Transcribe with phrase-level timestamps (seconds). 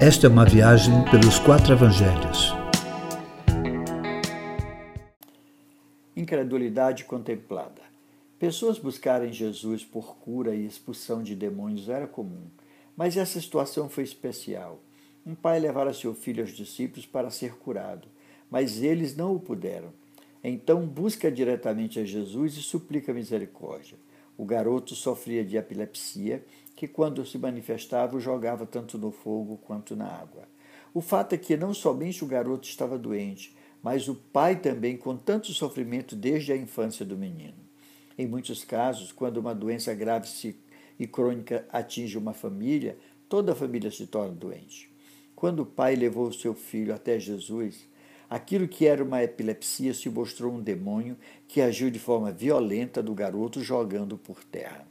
[0.00, 2.54] Esta é uma viagem pelos quatro evangelhos.
[6.14, 7.82] Incredulidade contemplada.
[8.38, 12.46] Pessoas buscarem Jesus por cura e expulsão de demônios era comum,
[12.96, 14.78] mas essa situação foi especial.
[15.26, 18.06] Um pai levara seu filho aos discípulos para ser curado,
[18.48, 19.92] mas eles não o puderam.
[20.44, 23.98] Então busca diretamente a Jesus e suplica misericórdia.
[24.36, 26.44] O garoto sofria de epilepsia,
[26.78, 30.44] que quando se manifestava o jogava tanto no fogo quanto na água.
[30.94, 35.16] O fato é que não somente o garoto estava doente, mas o pai também com
[35.16, 37.58] tanto sofrimento desde a infância do menino.
[38.16, 40.28] Em muitos casos, quando uma doença grave
[41.00, 42.96] e crônica atinge uma família,
[43.28, 44.88] toda a família se torna doente.
[45.34, 47.88] Quando o pai levou seu filho até Jesus,
[48.30, 51.16] Aquilo que era uma epilepsia se mostrou um demônio
[51.46, 54.86] que agiu de forma violenta do garoto, jogando por terra.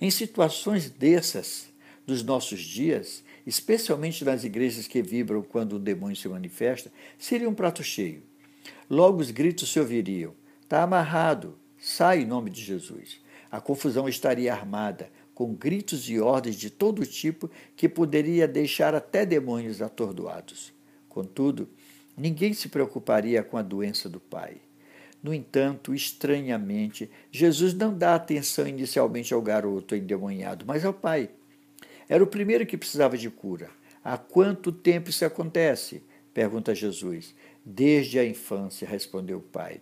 [0.00, 1.68] Em situações dessas,
[2.06, 7.54] dos nossos dias, especialmente nas igrejas que vibram quando o demônio se manifesta, seria um
[7.54, 8.22] prato cheio.
[8.88, 13.20] Logo os gritos se ouviriam: Está amarrado, sai em nome de Jesus.
[13.50, 19.24] A confusão estaria armada, com gritos e ordens de todo tipo que poderia deixar até
[19.24, 20.72] demônios atordoados.
[21.08, 21.68] Contudo,
[22.16, 24.56] Ninguém se preocuparia com a doença do pai.
[25.26, 31.30] No entanto, estranhamente, Jesus não dá atenção inicialmente ao garoto endemoniado, mas ao pai.
[32.08, 33.68] Era o primeiro que precisava de cura.
[34.04, 36.04] Há quanto tempo isso acontece?
[36.32, 37.34] pergunta Jesus.
[37.64, 39.80] Desde a infância, respondeu o pai.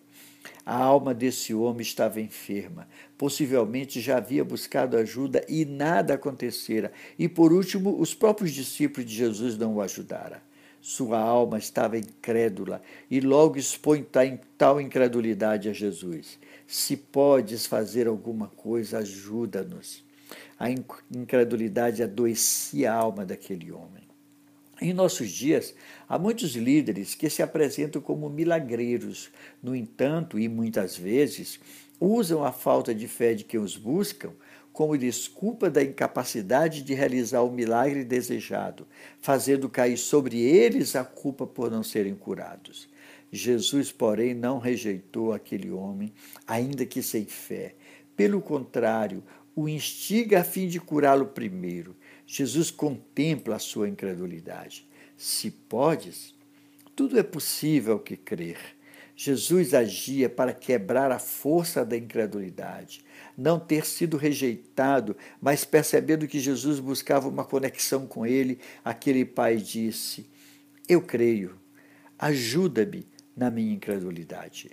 [0.64, 2.88] A alma desse homem estava enferma.
[3.18, 6.90] Possivelmente já havia buscado ajuda e nada acontecera.
[7.18, 10.38] E por último, os próprios discípulos de Jesus não o ajudaram.
[10.86, 14.06] Sua alma estava incrédula e logo expõe
[14.58, 16.38] tal incredulidade a Jesus.
[16.66, 20.04] Se podes fazer alguma coisa, ajuda-nos.
[20.58, 24.04] A incredulidade adoecia a alma daquele homem.
[24.78, 25.74] Em nossos dias,
[26.06, 29.30] há muitos líderes que se apresentam como milagreiros.
[29.62, 31.58] No entanto, e muitas vezes,
[32.00, 34.32] usam a falta de fé de quem os buscam
[34.74, 38.88] como desculpa da incapacidade de realizar o milagre desejado,
[39.20, 42.88] fazendo cair sobre eles a culpa por não serem curados.
[43.30, 46.12] Jesus, porém, não rejeitou aquele homem,
[46.44, 47.76] ainda que sem fé.
[48.16, 49.22] Pelo contrário,
[49.54, 51.96] o instiga a fim de curá-lo primeiro.
[52.26, 54.88] Jesus contempla a sua incredulidade.
[55.16, 56.34] Se podes,
[56.96, 58.58] tudo é possível que crer.
[59.16, 63.04] Jesus agia para quebrar a força da incredulidade,
[63.38, 69.56] não ter sido rejeitado, mas percebendo que Jesus buscava uma conexão com ele, aquele pai
[69.56, 70.26] disse:
[70.88, 71.56] Eu creio,
[72.18, 74.70] ajuda-me na minha incredulidade.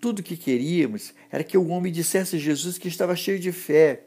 [0.00, 3.50] Tudo o que queríamos era que o homem dissesse a Jesus que estava cheio de
[3.50, 4.04] fé,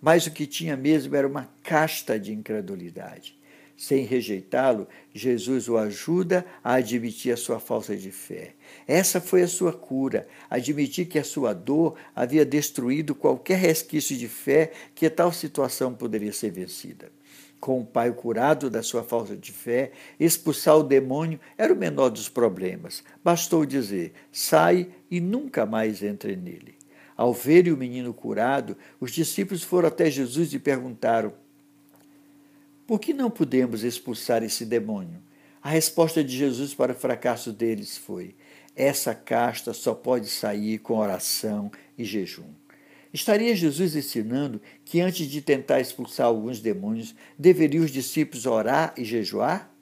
[0.00, 3.35] mas o que tinha mesmo era uma casta de incredulidade.
[3.76, 8.54] Sem rejeitá-lo, Jesus o ajuda a admitir a sua falta de fé.
[8.86, 14.28] Essa foi a sua cura, admitir que a sua dor havia destruído qualquer resquício de
[14.28, 17.12] fé que tal situação poderia ser vencida.
[17.60, 22.08] Com o pai curado da sua falta de fé, expulsar o demônio era o menor
[22.10, 23.02] dos problemas.
[23.22, 26.76] Bastou dizer: sai e nunca mais entre nele.
[27.16, 31.32] Ao ver o menino curado, os discípulos foram até Jesus e perguntaram:
[32.86, 35.20] por que não podemos expulsar esse demônio?
[35.62, 38.36] A resposta de Jesus para o fracasso deles foi:
[38.76, 42.52] essa casta só pode sair com oração e jejum.
[43.12, 49.04] Estaria Jesus ensinando que antes de tentar expulsar alguns demônios, deveriam os discípulos orar e
[49.04, 49.74] jejuar?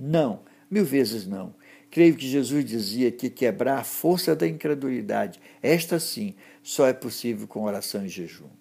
[0.00, 0.40] Não,
[0.70, 1.54] mil vezes não.
[1.90, 7.46] Creio que Jesus dizia que quebrar a força da incredulidade, esta sim, só é possível
[7.46, 8.57] com oração e jejum.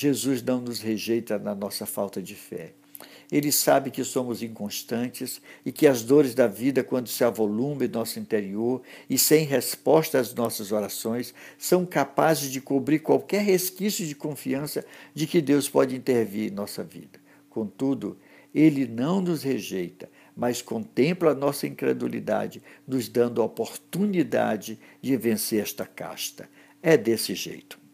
[0.00, 2.70] Jesus não nos rejeita na nossa falta de fé.
[3.32, 7.88] Ele sabe que somos inconstantes e que as dores da vida, quando se avolumam em
[7.88, 14.14] nosso interior e sem resposta às nossas orações, são capazes de cobrir qualquer resquício de
[14.14, 17.18] confiança de que Deus pode intervir em nossa vida.
[17.50, 18.16] Contudo,
[18.54, 25.60] Ele não nos rejeita, mas contempla a nossa incredulidade, nos dando a oportunidade de vencer
[25.60, 26.48] esta casta.
[26.80, 27.87] É desse jeito.